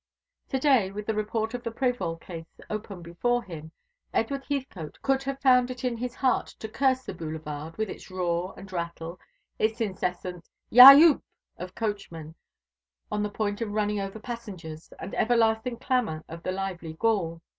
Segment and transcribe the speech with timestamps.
[0.49, 3.71] To day, with the report of the Prévol case open before him,
[4.15, 8.09] Edward Heathcote could have found it in his heart to curse the Boulevard, with its
[8.09, 9.19] roar and rattle,
[9.59, 11.21] its incessant "ya youp!"
[11.59, 12.33] of coachmen
[13.11, 17.39] on the point of running over passengers, and everlasting clamour of the lively Gaul.